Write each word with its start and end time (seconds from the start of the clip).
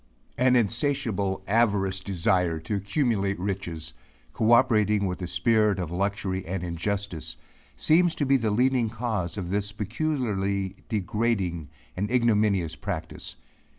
An 0.39 0.55
insatiable, 0.55 1.43
avaricious 1.47 2.01
desire 2.01 2.59
to 2.61 2.73
accumulate 2.73 3.37
riches, 3.39 3.93
cooperating 4.33 5.05
with 5.05 5.21
a 5.21 5.27
spirit 5.27 5.77
of 5.77 5.91
luxury 5.91 6.43
and 6.43 6.63
injustice, 6.63 7.37
seems 7.77 8.15
to 8.15 8.25
be 8.25 8.35
the 8.37 8.49
leading 8.49 8.89
cause 8.89 9.37
of 9.37 9.51
this 9.51 9.71
peculiarly 9.71 10.75
degrading 10.89 11.69
and 11.95 12.09
ignominious 12.09 12.75
practice. 12.75 13.35